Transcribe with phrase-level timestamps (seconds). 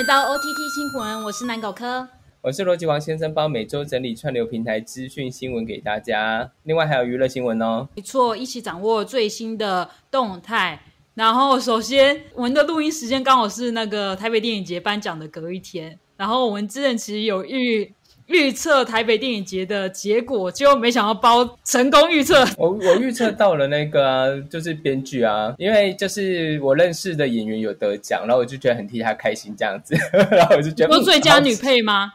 [0.00, 2.08] 迎到 OTT 新闻，我是南狗科。
[2.40, 6.50] 我是逻辑王先生，帮每周整理串流平台资讯新闻给大家。
[6.64, 7.88] 另外还有娱乐新闻哦。
[7.94, 10.82] 没错，一起掌握最新的动态。
[11.14, 15.96] 然后，首先我们的录音时间刚好是那个台北电影节颁奖的隔一天。
[16.16, 17.94] 然后我们之前其实有预
[18.26, 22.44] 预测台北电影节的结果，结果没想到包成功预测。
[22.56, 29.94] 我我预测到了那个啊，就是编剧啊，因为就是我认识的演员有得奖，然后我就觉得很替他开心这样子。
[30.30, 32.12] 然后我就觉得说最佳女配吗？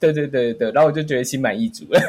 [0.00, 2.00] 对对对对，然后我就觉得心满意足了，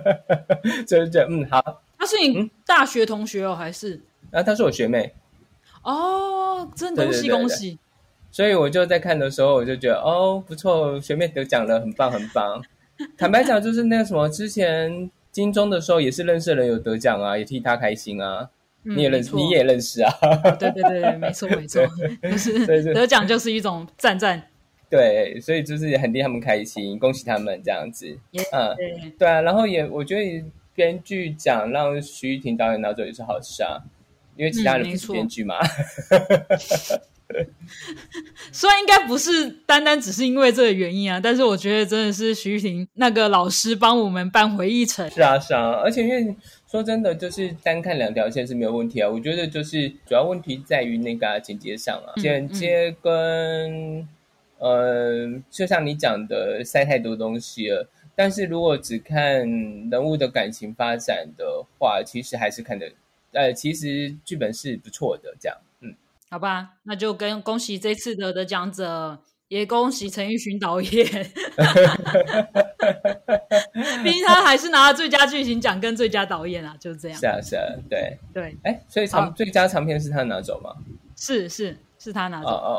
[0.86, 1.82] 就是觉得嗯好。
[1.98, 3.98] 他是你大学同学哦，还是？
[4.32, 5.14] 啊，她是我学妹。
[5.82, 7.78] 哦，真恭喜恭喜！
[8.30, 12.62] 所以我就在看的时候，我就觉得哦不错，学妹得奖了，很棒很棒。
[13.16, 18.50] 坦白讲，就是那个什么，之前金钟的时候也是认识的人有得奖啊，也替他开心啊。
[18.84, 20.12] 你也认识，你也认识啊？
[20.58, 21.80] 对对对，没错没错，
[22.20, 24.48] 就是得奖就是一种赞赞。
[24.90, 28.18] 对，所以就是很替他们开心，恭喜他们这样子。
[28.52, 28.76] 嗯，
[29.16, 30.44] 对啊，然后也我觉得
[30.74, 33.78] 编剧奖让徐玉婷导演拿走也是好事啊，
[34.36, 35.54] 因为其他人不是编剧嘛。
[38.52, 45.08] 虽然应该不是单单只是因为这个原因啊，但是我觉得真的是徐玉婷那个老师帮我们扳回一城。
[45.10, 46.36] 是啊是啊，而且因为
[46.70, 49.08] 说真的，就是单看两条线是没有问题啊。
[49.08, 54.08] 我觉得就是主要问题在于那个剪接上啊，剪接跟。
[54.58, 57.84] 呃，就像你讲的，塞太多东西了。
[58.14, 59.40] 但是如果只看
[59.90, 62.88] 人物的感情发展的话，其实还是看的，
[63.32, 65.34] 呃，其实剧本是不错的。
[65.40, 65.71] 这样，嗯，
[66.32, 71.04] 好吧，那就跟恭喜这次的得奖者，也恭喜陈奕迅导演，
[74.02, 77.18] 毕竟他还是拿了最佳剧情奖跟最佳导演啊，就是这样。
[77.20, 78.56] 是啊，是啊，对对。
[78.62, 80.74] 哎，所以长最佳长片是他拿走吗？
[81.16, 81.76] 是是。
[81.98, 82.74] 是他拿走哦哦哦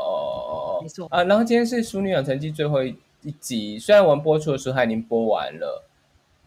[0.49, 1.23] 哦哦，没错啊。
[1.23, 2.93] 然后今天是《淑女养成记》最后一
[3.39, 5.85] 集，虽然我们播出的时候他已经播完了，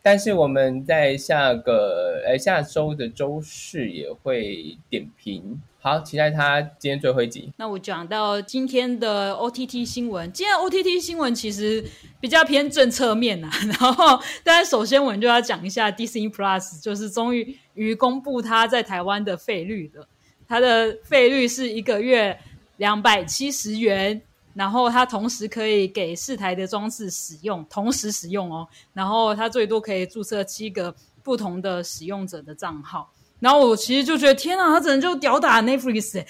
[0.03, 5.59] 但是我们在下个呃下周的周四也会点评。
[5.87, 7.53] 好，期待他今天最后一集。
[7.59, 11.85] 那我讲到今天的 OTT 新闻，今天 OTT 新闻其实
[12.19, 13.49] 比较偏政策面呐。
[13.79, 20.09] 然后，但是首先我们就要讲一下 Disney Plus，就是终于于公布它在台湾的费率了。
[20.49, 22.37] 它的费率是一个月。
[22.79, 24.21] 两百七十元，
[24.55, 28.67] 然后它同时可以给四台的装置使用，同时使用哦。
[28.93, 30.93] 然后它最多可以注册七个
[31.23, 33.09] 不同的使用者的账号。
[33.41, 36.25] 然后我其实就觉得，天啊，他怎么就屌打 Netflix？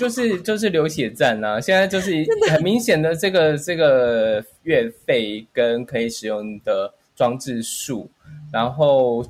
[0.00, 1.60] 就是就是流血战啊！
[1.62, 2.12] 现在就是
[2.50, 8.10] 很明显的这个这个月费跟可以使用的装置数，
[8.52, 9.24] 然后。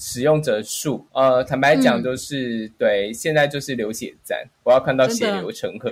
[0.00, 5.88] 使用者数，呃，坦白讲，就是对，现在就是流血战，我要看到血流成河。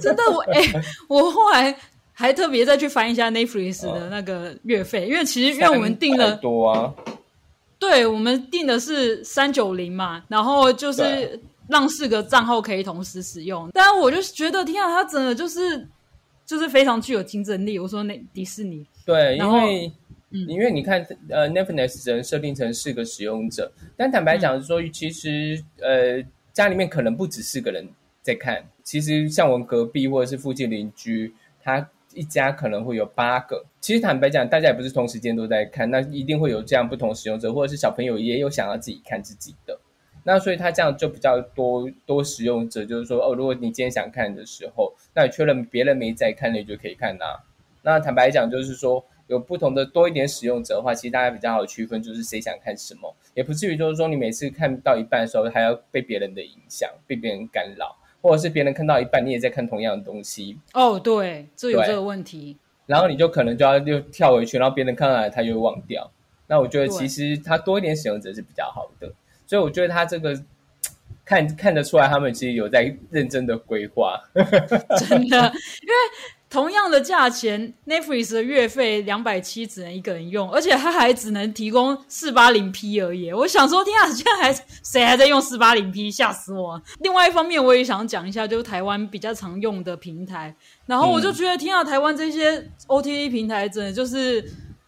[0.00, 0.62] 真的，我 哎，
[1.06, 1.76] 我后来
[2.12, 6.92] 还特别再去翻一下 Netflix 的那个月费，因为其实因为我们订了多啊，
[7.78, 15.86] 对我们定的是三九零嘛，然后就是让四个账号可以同时使用，但我就觉得天啊，它真的就是
[16.44, 17.78] 就是非常具有竞争力。
[17.78, 19.92] 我说那迪士尼，对，因为。
[20.48, 21.00] 因为你看，
[21.30, 26.22] 呃，Netflix 只能设定成四个使用者，但坦白讲说，其实呃，
[26.52, 27.88] 家里面可能不止四个人
[28.22, 28.62] 在看。
[28.82, 31.32] 其实像我们隔壁或者是附近邻居，
[31.62, 33.64] 他一家可能会有八个。
[33.80, 39.78] 其实坦白讲，大家也不是同时间都在看，那一定会有这样不同使用者，或者是小朋友也有想要自己看自己的。
[40.24, 47.44] 那所以他这样就比较多多使用者，就是说，哦，如果你今天想看的时候，那你确认别人没在看，你就可以看啦。
[47.82, 49.04] 那坦白讲，就是说。
[49.28, 60.58] 有不同的多一点使用者的话，其实大家比较好区分，就是谁想看什么，也不至于就是说你每次看到一半的时候还要被别人的影响，被别人干扰，或者是别人看到一半你也在看同样的东西。
[60.74, 62.56] 哦，对，这有这个问题。
[62.86, 66.10] 然后你就可能就要又跳回去，然后别人看到他又忘掉。
[66.48, 69.12] 那我觉得其实他多一点使用者是比较好的，
[69.46, 70.36] 所以我觉得他这个
[71.24, 74.20] 看看得出来，他们其实有在认真的规划。
[74.34, 75.36] 真的，
[75.82, 75.94] 因为。
[76.48, 83.32] 同样的价钱，Netflix 的月费两百七只能一个人用，而且它还只能提供四八零 P 而已。
[83.32, 86.08] 我想说，天啊，现在还谁还在用四八零 P？
[86.10, 86.80] 吓死我！
[87.00, 90.54] 另外一方面，我也想讲一下，就是台湾比较常用的平台。
[90.86, 94.40] 然后我就觉得，天啊，台湾这些 OTT 平台真的就是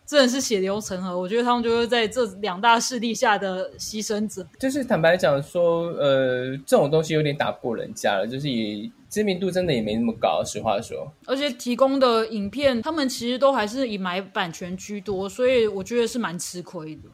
[0.08, 1.16] 真的是血流成河。
[1.16, 4.44] 我觉得他们就是在这两大势力下的牺牲者。
[4.58, 8.90] 就是坦白讲说，呃，这种东西有点打不过人家了，就是以。
[9.10, 11.10] 知名度真的也没那么高，实话说。
[11.24, 17.04] 而且提供的影片，他们其实都还是以买版权居多，所以我觉得是蛮吃亏的。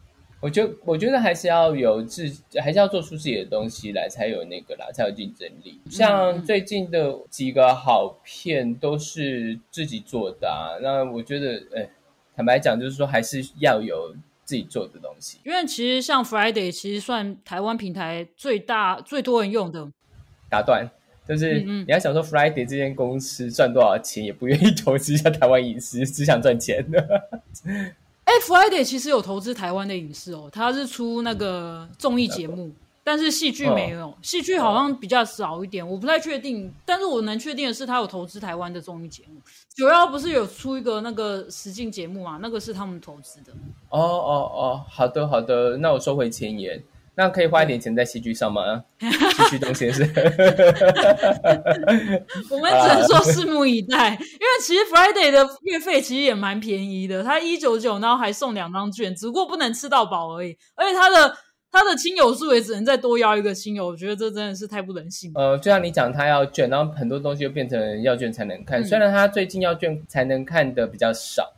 [0.40, 2.28] 我觉得，我觉得还是要有自，
[2.60, 5.80] 还是要做出自己的东西来，才有那个啦，才有竞争力。
[5.88, 11.88] 像最近的几个好片都是自己做的啊，那我觉得，哎，
[12.36, 14.14] 坦白讲，就是说还是要有
[14.44, 15.38] 自己做的东西。
[15.44, 19.88] 因为其实像 Friday，其实算台湾平台最大、最多人用的。
[20.50, 20.88] 打断，
[21.28, 27.00] 就是你要想说 Friday 这间公司赚多少钱，也不愿意 投资一下台湾影视，只想赚钱的。
[28.24, 32.72] 哎，Friday 其实有投资台湾的影视哦，他是出那个综艺节目，
[33.04, 36.72] 但是戏剧没有，戏剧好像比较少一点，我不太确定。
[36.86, 39.40] 但是我能确定的是，他有投资台湾的综艺节目。
[39.76, 42.38] 九幺不是有出一个那个实境节目嘛？
[42.40, 43.52] 那个是他们投资的。
[43.90, 46.82] 哦哦哦，好的好的，那我收回前言。
[47.16, 48.82] 那可以花一点钱在戏剧上吗？
[48.98, 50.04] 戏剧东先生，
[52.50, 54.10] 我们只能说拭目以待。
[54.10, 60.58] 因为其实 Friday 的月费其实也蛮便宜的，他一九九，然后还送两张券，只不过不能吃到饱而已。
[60.74, 61.36] 而且他的
[61.74, 65.32] 他的亲友数也只能再多邀一个亲友，我觉得这真的是太不人性。
[65.34, 68.84] 呃，就像你讲，他要券，然后很多东西又变成要券才能看。
[68.84, 71.52] 虽然他最近要券才能看的比较少。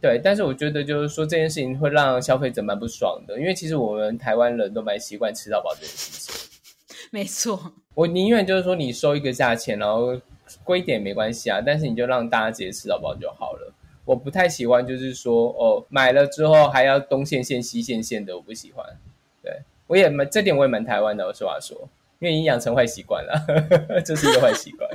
[0.00, 6.34] 对，但是我觉得就是说这件事情会让消费者蛮不爽的，因为其实我们台湾人都蛮习惯吃到饱这件事情。
[7.12, 10.18] 没错，我宁愿就是说你收一个价钱，然后
[10.64, 13.74] 贵一点没关系啊，但是你就让大家直接吃到饱就好了。
[14.06, 18.86] 我不太喜欢就是说哦，买了之后还要东线线西线线的，我不喜欢。
[19.88, 21.88] 对我也蛮这点我也蛮台湾的，我实话说。
[22.20, 23.32] 因为已经养成坏习惯了，
[24.04, 24.90] 这是一个坏习惯。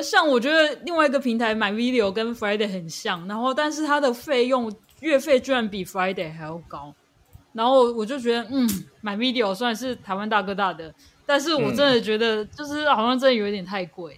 [0.00, 4.70] 像我觉得另外一个平台买 video 跟 Friday 很像，然后但是它的费用
[5.00, 6.94] 月费居然比 Friday 还要高，
[7.54, 8.68] 然后我就觉得，嗯，
[9.00, 14.14] 买 video 虽然是台湾大哥大的，但是我真的觉得就是好像真的有一点太贵，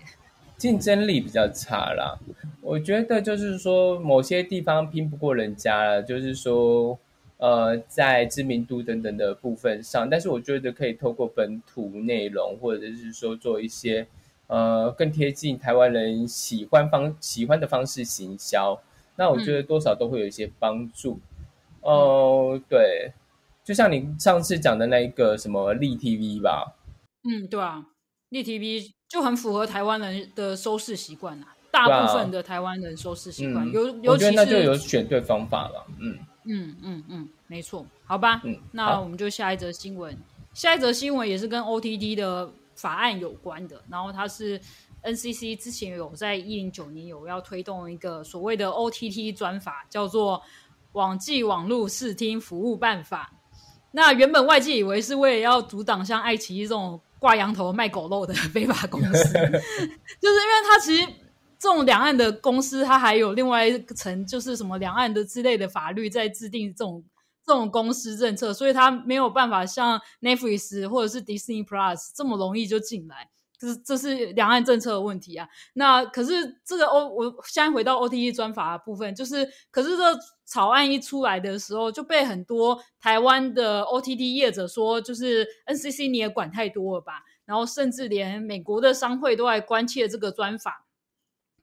[0.57, 2.19] 竞争力比较差啦。
[2.61, 6.99] 我觉得就是说某些地方拼不过人家了，就是说。
[7.45, 14.07] 呃，在知名度等等的部分上，但是我觉得可以透过本土内容，或者是说做一些
[14.47, 18.81] 呃更贴近台湾人喜欢方喜欢的方式行销，
[19.17, 21.21] 那我觉得多少都会有一些帮助。
[21.83, 23.13] 哦，对，
[23.63, 26.75] 就像你上次讲的那一个什么立 TV 吧，
[27.29, 27.85] 嗯，对啊，
[28.31, 36.19] 立 TV 就很符合台湾人的收视习惯啊，大部分的台湾人收视习惯，尤尤其是那就有选对方法了，嗯。
[36.47, 38.43] 嗯嗯嗯，没错，好吧，
[38.73, 40.17] 那我们就下一则新闻。
[40.55, 44.61] 下一则新闻也是跟 OTT 的法案有关的，然后它是
[45.03, 50.39] NCC 之前有在一零九年有要推动一个所谓的 OTT 专法，叫做
[50.93, 53.31] 《网际网络视听服务办法》。
[53.91, 61.09] 那原本外界以为是为了要阻挡像爱奇艺这种挂羊头卖狗肉的非法公司， 就是因为它其实。
[61.57, 67.03] 这种两岸的公司，它还有另外一层，就是什么两岸的之类的法律在制定这种
[67.47, 75.49] 这种公司政策，所以它没有办法像 Netflix 或者是 Disney Plus 这么容易就进来，这是这是两岸政策的问题啊。
[75.75, 87.23] 那可是这个 O，我现在回到 OTT 专法的部分，就是可是这草案一出来的时候，就被很多台湾的 OTT 业者说，就是 NCC 你也管太多了吧？
[87.45, 90.81] 然后甚至连美国的商会都在关切这个专法。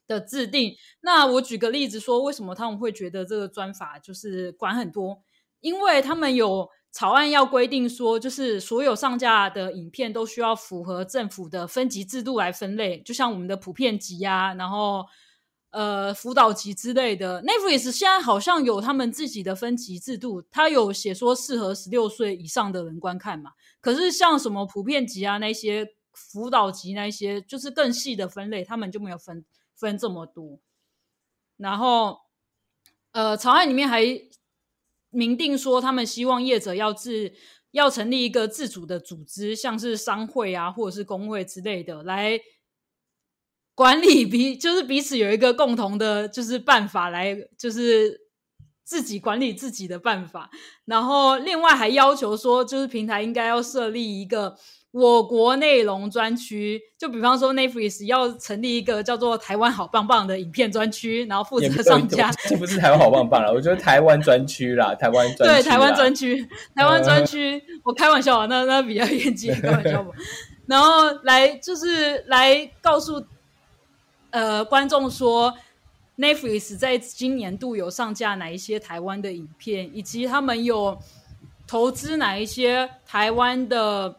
[0.07, 5.21] 的制定，那我举个例子说，为什么他们会觉得这个专法就是管很多？
[5.61, 15.05] 因为他们有草案要规定说，就是所有上架的影片都需要符合政府的分级制度来分类，就像我们的普遍级啊，然后
[15.69, 17.41] 呃辅导级之类的。
[17.43, 23.51] Netflix 现在好像有他们自己的分级制度，他有写说适合十六岁以上的人观看嘛？
[23.79, 29.45] 可是像什么普遍级啊那些辅导级那些，就是更细的分类，他们就没有分。
[29.73, 30.59] 分这么多，
[31.57, 32.19] 然后，
[33.13, 34.03] 呃，草案里面还
[35.11, 37.31] 明定说，他们希望业者要自
[37.71, 42.39] 要成立一个自主的组织，像是商会啊，或者是工会之类的，来
[43.75, 48.19] 管理彼， 就是彼此有一个共同的，就是办法来，就是
[48.83, 50.49] 自己管理自己的办法。
[50.85, 54.57] 然后，另外还要求说，就是平台应该要设立一个。
[54.91, 62.29] 我国内容专区，就比方说 Netflix 要成立一个叫做“台湾好棒棒”的影片专区，然后负责上架。
[62.49, 66.45] 这不是台湾好棒棒了，我觉得台湾专区啦，台湾专对台湾专区，
[66.75, 70.11] 台湾专区，我开玩笑啊，那那比较严谨，开玩笑吧。
[70.65, 73.23] 然后来就是来告诉
[74.31, 75.53] 呃观众说
[76.17, 80.99] ，Netflix 在今年度有上架哪一些台湾的影片，以及他们有
[81.65, 84.17] 投资哪一些台湾的。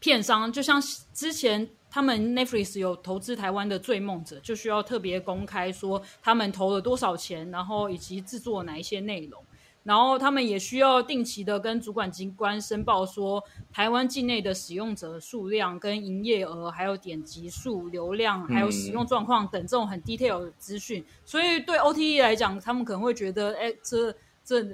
[0.00, 0.80] 片商就像
[1.12, 9.42] 之前他们 Netflix 有投资台湾的《追梦者》，就需要特别公开说他们投了多少钱，然后以及制作哪一些内容。
[9.84, 21.02] 然后他们也需要定期的跟主管机关申报说台湾境内的使用者数量、跟营业额、还有点击数、流量、还有使用状况等这种很 detail 的资讯。
[21.24, 24.14] 所以对 OTE 来讲，他们可能会觉得，哎，这
[24.44, 24.66] 这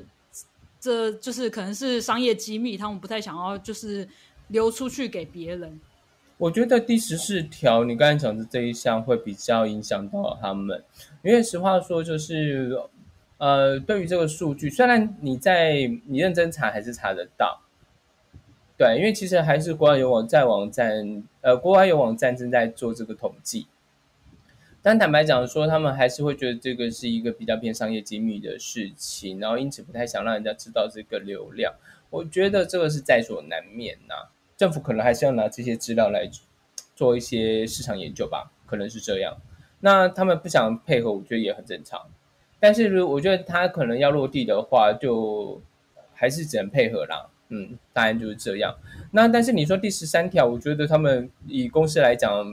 [0.81, 4.09] 这就是可能是商业机密，他们不太想要就是
[4.49, 5.81] 流出去给别人。
[6.37, 10.83] 我觉得第十四条你刚才讲的这一项会比较影响到他们，
[11.23, 12.77] 因为实话说就是，
[13.39, 17.63] 呃，对于这个数据，虽然你在你认真查还是查得到，
[18.77, 23.69] 对，因为其实还是国外有网站网站，呃，国外有网站正在做这个统计，
[24.83, 31.73] 但坦白讲说，他们还是会觉得这个是一个比较偏商业机密的事情，然后因此不太想让人家知道这个流量，
[32.11, 34.15] 我觉得这个是在所难免呐。
[34.57, 36.31] 政府可能还是要拿这些资料来
[36.95, 39.37] 做一些市场研究吧，可能是这样。
[39.81, 42.01] 那他们不想配合，我觉得也很正常。
[42.59, 45.61] 但是，如我觉得他可能要落地的话，就
[46.15, 47.29] 还是只能配合啦。
[47.49, 48.75] 嗯，答案就是这样。
[49.11, 52.45] 那但是你说第十三条，我觉得他们以公司来讲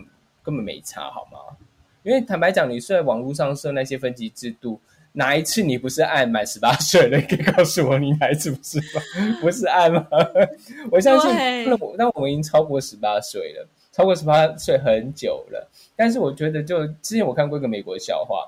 [0.44, 1.56] 根本没差，好吗？
[2.04, 4.82] 因为坦白讲，你在网络上设那些分级制度。
[5.14, 7.20] 哪一次你不是按满十八岁了？
[7.28, 9.02] 可以告诉我你哪一次不是吗？
[9.42, 10.08] 不是按吗？
[10.92, 11.30] 我相信，
[11.70, 15.70] 那我那我们已经超过十八岁了，超过十八岁很久了。
[15.96, 18.48] 但是我觉得，就之前我看过一个美国的笑话，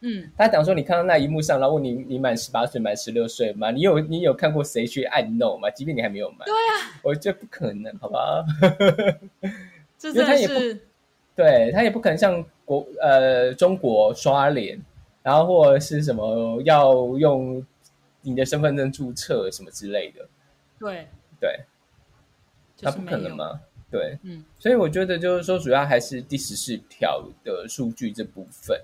[0.00, 3.70] 嗯，他讲说，你看到那一幕上，然后问你，你满十八岁、满十六岁吗？
[3.72, 5.68] 你有你有看过谁去按 no 吗？
[5.70, 8.44] 即便你还没有满，对啊，我觉得不可能，好吧？
[9.98, 10.80] 这真的是，
[11.34, 14.80] 对他也不可能像国呃中国刷脸。
[15.26, 17.60] 然后或者是什么要用
[18.22, 20.24] 你的身份证注册什么之类的，
[20.78, 21.08] 对
[21.40, 21.64] 对，
[22.80, 23.60] 那不可能吗？
[23.90, 28.80] 对，嗯，所以我觉得就是说，主要还是第十四条的数据这部分。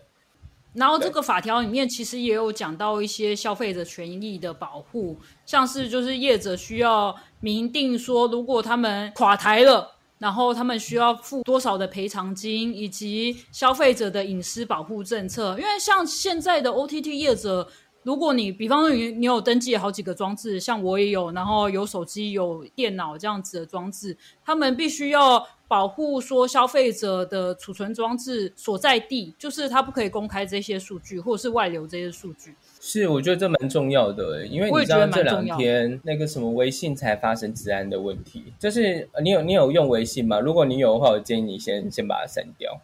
[0.75, 9.92] 然后这个法条里面其实也有讲到一些消费者权益的保护，像是就是业者需要明定说，如果他们垮台了。
[10.23, 15.59] 然后他们需要付多少的赔偿金，以及消费者的隐私保护政策。
[15.59, 17.69] 因为像现在的 OTT 业者，
[18.05, 32.55] 如果你比方说你你有登记好几个装置，像我也有，然后有手机、有电脑这样子的装置，他们必须要保护说消费者的储存装置所在地，就是他不可以公开这些数据，或者是外流这些数据。
[32.85, 40.41] 是，我觉得这蛮重要的，因为你知道这两天那个什么微信才发生治安的问题，就是你有你有用微信吗？
[40.41, 42.77] 如果你有的话，我建议你先先把它删掉，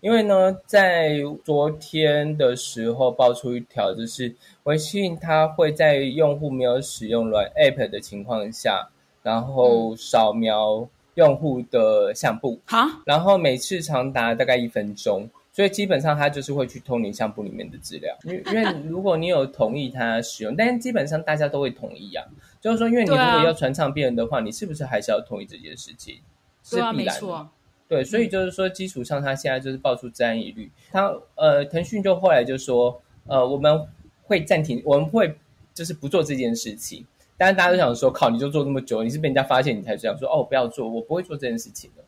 [0.00, 8.88] 因为呢，在昨天的时候爆出一条，就是微信它会在用户没有使用软 App 的情况下，
[9.22, 15.28] 然后扫描用户的相簿，好，然后每次长达大概一分钟。
[15.52, 22.24] 所以基本上他就是会去偷你相簿里面的资料，因为因为如果你有同意他使用，但是基本上大家都会同意啊。
[22.58, 26.20] 就是说，因为你如果要传唱别人的话，你是不是还是要同意这件事情？
[26.64, 27.48] 是必然的。
[27.86, 30.70] 对，所以就是说，基础上他现在就是爆出治安疑虑。
[30.90, 33.86] 他呃，腾讯就后来就说，呃，我们
[34.22, 35.36] 会暂停，我们会
[35.74, 37.06] 就是不做这件事情。
[37.36, 42.02] 但是大家都想说，靠，你就做那么久，你是被人家发现你才这样说哦，不要做，我不会做这件事情的。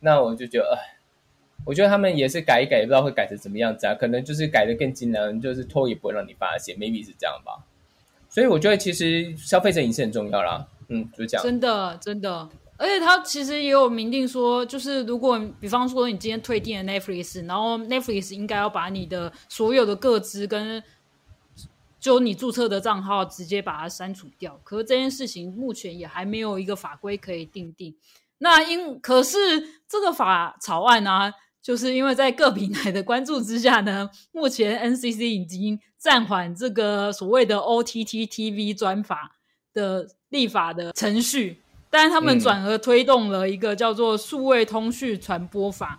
[0.00, 0.95] 那我就觉得，哎。
[1.66, 3.94] 我觉得他们也是改一改，也不知道会改成怎么样子啊？
[3.94, 7.66] 可能就是改的更精良，就是拖也不会让你发现，maybe 是这样吧。
[8.28, 10.64] 所以我觉得其实消费者隐私很重要啦。
[10.88, 11.42] 嗯，就这样。
[11.44, 20.80] 真的，真的，而且他其实也有明定说，就是如果比方说你今天退订了 Netflix，然后 Netflix 应该要把你的所有的个资跟
[21.98, 24.60] 就你注册的账号直接把它删除掉。
[24.62, 27.96] 可是这件事情目前也还没有一个法规可以定定。
[28.38, 29.38] 那因可是
[29.88, 31.32] 这个法草案呢？
[31.66, 39.32] 就是因为在各平台的关注之下呢，目前 NCC 已经暂缓这个所谓的 OTT TV 专法
[39.74, 45.98] 的立法的程序，但是他们转而推动了一个叫做数位通讯传播法，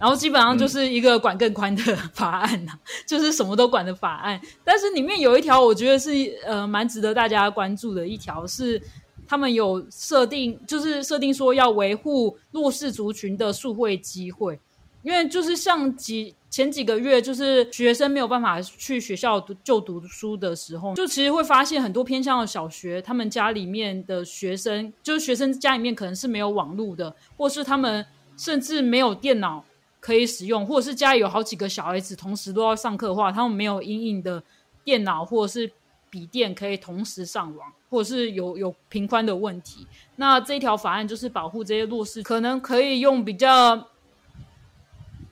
[0.00, 2.72] 然后基本上就是一个管更宽的 法案呐，
[3.06, 4.40] 就是什么都管的法案。
[4.64, 6.10] 但是里面有一条，我觉得是
[6.46, 8.80] 呃蛮值得大家关注的一条，是
[9.26, 14.58] 他们有设定，就是设定说要维护弱势族群的数会机会。
[15.02, 28.04] 因为就是像几前几个月，就是学生没有办法去学校读就读书的时候，就其实会发现很多偏向的小学，他们家里面的学生，就是学生家里面可能是没有网络的，或是他们
[28.36, 29.64] 甚至没有电脑
[30.00, 34.42] 可以使用，或者是家里有好几个小孩子同时都要上课的话，他们没有阴影的
[34.84, 35.70] 电脑或者是
[36.10, 39.86] 笔电可以同时上网，或者是有有频宽的问题。
[40.16, 43.88] 那这一条法案就是保护这些弱势，可能可以用比较。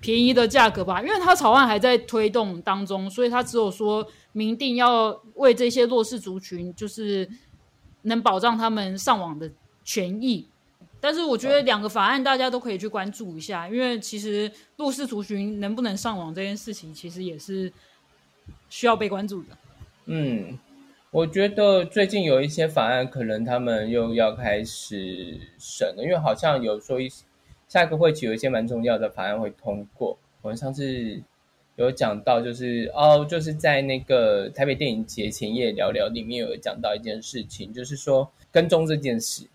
[0.01, 7.29] 便宜的价格吧，因为它草案还在推动当中，所以他只有说明定要为这些弱势族群，就是
[8.03, 9.51] 能保障他们上网的
[9.85, 10.47] 权益。
[11.01, 17.73] 但是我觉得两个法案大家都可以去关注一下，因为其实弱势族群能不能上网这件事情，其实也是
[18.69, 19.49] 需要被关注的。
[20.07, 20.59] 嗯，
[21.11, 27.09] 我觉得最近有一些法案，可能他们又要开始审了，因为好像有说一
[27.69, 30.17] 下一个会期有一些蛮重要的法案会通过。
[30.43, 31.21] 我们上次
[31.77, 39.47] 有讲到，就是哦，就是在那个台北电影节前夜聊聊里面有讲到一件事情，就是说跟踪这件事。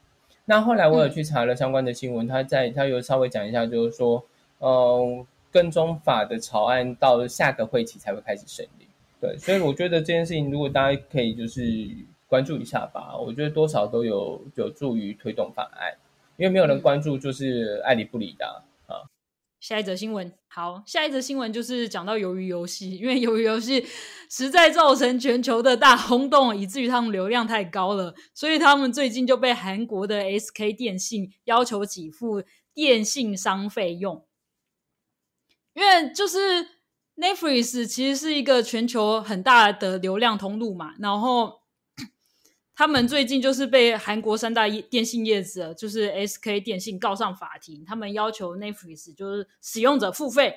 [0.46, 4.22] 那后来我有去查了相关的新闻，他在他有稍微讲一下，就是说，
[4.60, 8.88] 嗯，跟踪法的草案到下个会期才会开始审理。
[9.22, 11.88] 对，所以我觉得这件事情，如果大家可以就是
[12.28, 15.94] 关注一下吧，我觉得多少都有有助于推动法案，
[16.42, 19.06] 因为没有人关注就是爱理不理的啊。
[19.60, 23.86] 下一则新闻，好，下一则新闻就是讲到鱿鱼游戏，因为鱿鱼游戏
[24.28, 32.42] 实在造成全球的大轰动，以至于他们流量太高了，所以他们最近就被韩国的 SK 电信要求给付
[32.74, 34.26] 电信商费用，
[35.76, 36.82] 因为就是。
[37.18, 41.61] Netflix 其实是一个全球很大的流量通路嘛，然后
[42.82, 50.56] 他们最近就是被韩国三大电信业者，就是 SK 电信告上法庭，他们要求 Netflix 就是使用者付费，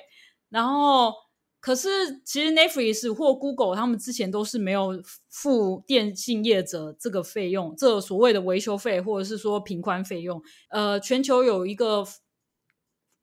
[0.49, 1.13] 然后
[1.59, 1.87] 可是
[2.25, 12.03] 其实 Netflix 或 Google 他们之前都是没有付电信业者这个费用，这所谓的维修费或者是说平宽费用，呃，全球有一个。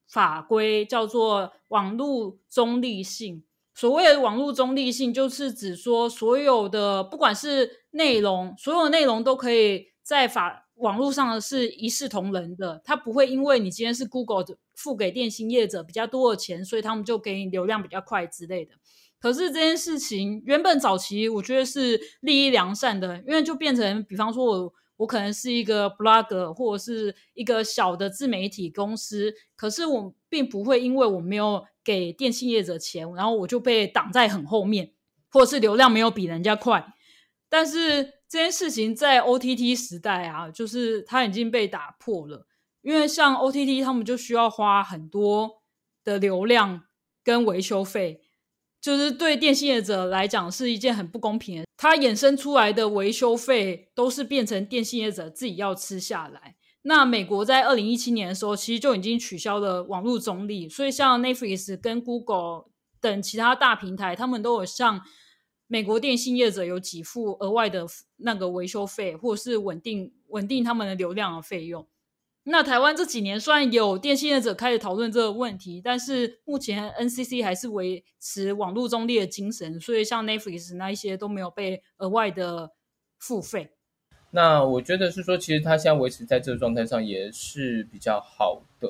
[0.06, 3.42] 法规叫做网络中立性。
[3.75, 12.82] 所谓的网络中立性，就是指说所有的不管是内容，所有内容都可以在法网络上是一视同仁的。
[12.84, 18.75] 它不会因为你今天是 Google 的付给电信业者比较多的钱，所以他们就给你流量比较快之类的。
[19.18, 24.75] 可是这件事情原本早期我觉得是利益良善的，因为就变成比方说我。
[24.99, 34.92] 我可能是一个 blogger 或者是一个小的自媒体公司，可是我并不会因为我没有给电信业者钱，然后我就被挡在很后面，
[35.28, 36.94] 或者是流量没有比人家快。
[37.52, 42.46] 但是这件事情在 OTT 时代啊，就是它已经被打破了，
[42.80, 45.60] 因为像 OTT 他们就需要花很多
[46.02, 46.84] 的流量
[47.22, 48.22] 跟维修费。
[48.80, 56.56] 就是对电信业者来讲是一件很不公平的，它衍生出来的维修费都是变成电信业者自己要吃下来。
[56.80, 65.02] 那美国在二零一七年的时候，其实就已经取消了网络中立，所以像 Netflix 跟 Google 等其他大平台，他们都有向
[65.72, 67.87] 美国电信业者有给付额外的
[68.18, 71.87] 那个维修费，或者是稳定稳定他们的流量的费用。
[72.42, 82.72] 那台湾这几年虽然有电信业者开始讨论这个问题，但是目前 NCC 还是维持网络中立的精神，所以像 Netflix 那一些都没有被额外的
[83.18, 83.70] 付费。
[84.32, 88.88] 那我觉得是说，其实它现在维持在这个状态上也是比较好的，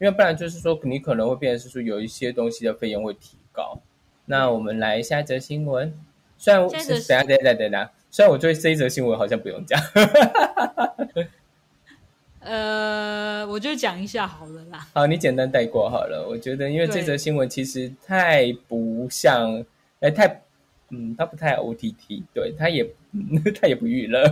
[0.00, 3.78] 因为不然就是说你可能会变成是说有一些东西的费用会提高。
[4.26, 5.96] 那我们来下一则新闻，
[6.44, 9.80] 虽然等下等下等下，虽然我觉得这一则新闻好像不用讲。
[12.40, 14.86] 呃，我就讲一下好了啦。
[14.92, 16.26] 好，你简单带过好了。
[16.28, 19.64] 我觉得，因为这则新闻其实太不像，
[20.00, 20.42] 哎，太，
[20.90, 22.86] 嗯，它不太 O T T，对，它也，
[23.58, 24.22] 它也不娱乐，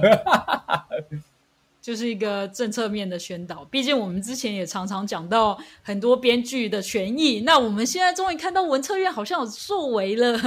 [1.82, 3.62] 就是一个政策面的宣导。
[3.64, 10.38] 毕竟我们之前也常常讲到很多编剧的权益，那我们现在终于看到文策院好像有作为了。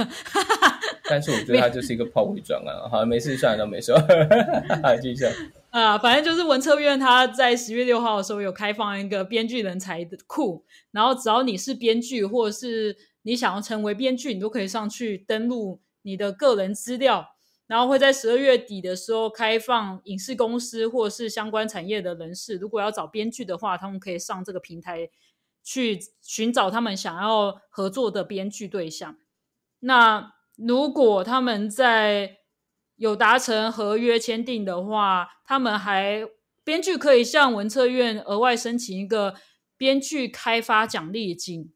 [1.08, 2.88] 但是我觉得它就是一个炮灰转啊。
[2.90, 3.94] 好，没事，算了，都没说。
[4.82, 5.24] 好，继续。
[5.70, 17.35] 啊，反正就是文策院他在十月六号的时候有开放一个编剧人才的库，然后只要你是编剧，或者是你想要成为编剧，你都可以上去登录你的个人资料，
[17.66, 25.10] 然后会在十二月底的时候开放影视公司或是相关产业的人士，如果要找编剧的话，他们可以上这个平台
[25.64, 29.16] 去寻找他们想要合作的编剧对象。
[29.80, 32.38] 那如果他们在
[32.96, 36.26] 有达成合约签订的话，他们还
[36.64, 39.34] 编剧可以向文策院额外申请一个
[39.76, 41.72] 编剧开发奖励金，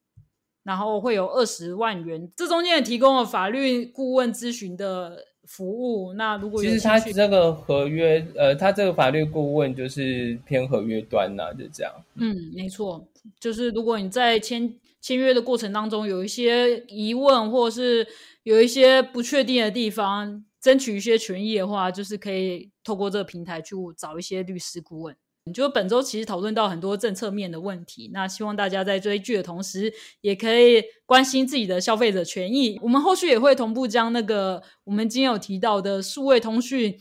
[0.62, 2.31] 然后会有二十万元。
[2.35, 6.12] 这中间也提供了法律顾问咨询的服务。
[6.14, 11.92] 那如果其实他这个合约，呃，他这个法律顾问就是偏合约端呐，就这样。
[12.14, 13.04] 嗯，没错，
[13.40, 18.06] 就是如果你在签签约的过程当中有一些疑问，或者是
[18.44, 20.44] 有一些不确定的地方。
[20.60, 25.16] 争取一些权益的话，就是可以透过这个平台去找一些律师顾问。
[25.53, 32.79] 就本周其实讨论到很多政策面的问题，那希望大家在追剧的同时，也可以关心自己的消费者权益。
[32.83, 36.96] 我们后续也会同步将那个我们今天有提到的数位通讯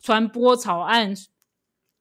[0.00, 1.14] 传播草案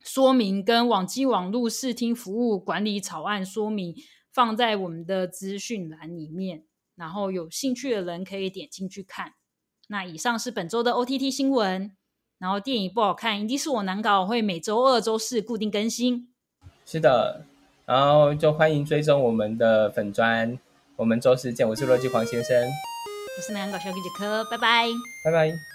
[0.03, 3.95] 说明跟网际网络视听服务管理草案说明
[4.33, 9.33] 放在我们的资讯栏里面，然后有兴趣的人可以点进去看。
[9.87, 11.95] 那以上是本周的 OTT 新闻。
[12.39, 14.25] 然后电影不好看，一定是我难搞。
[14.25, 16.27] 会每周二、周四固定更新。
[16.85, 17.45] 是的，
[17.85, 20.57] 然后就欢迎追踪我们的粉砖。
[20.97, 24.87] 我们周四见，我是罗辑黄先生，我是难搞小姐姐科，拜拜，
[25.25, 25.74] 拜拜。